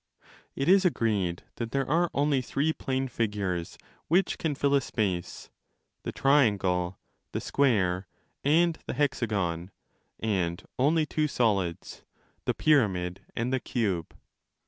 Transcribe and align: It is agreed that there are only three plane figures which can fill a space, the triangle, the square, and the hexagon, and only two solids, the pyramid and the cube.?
It 0.55 0.67
is 0.67 0.83
agreed 0.83 1.43
that 1.57 1.69
there 1.73 1.87
are 1.87 2.09
only 2.11 2.41
three 2.41 2.73
plane 2.73 3.07
figures 3.07 3.77
which 4.07 4.39
can 4.39 4.55
fill 4.55 4.73
a 4.73 4.81
space, 4.81 5.51
the 6.01 6.11
triangle, 6.11 6.97
the 7.33 7.39
square, 7.39 8.07
and 8.43 8.79
the 8.87 8.95
hexagon, 8.95 9.69
and 10.19 10.63
only 10.79 11.05
two 11.05 11.27
solids, 11.27 12.01
the 12.45 12.55
pyramid 12.55 13.21
and 13.35 13.53
the 13.53 13.59
cube.? 13.59 14.15